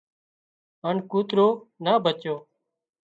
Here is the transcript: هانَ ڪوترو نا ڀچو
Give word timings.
هانَ 0.83 0.95
ڪوترو 1.11 1.47
نا 1.83 1.93
ڀچو 2.03 2.35